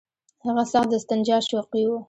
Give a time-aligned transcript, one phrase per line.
[0.45, 1.97] هغه سخت د استنجا شوقي وو.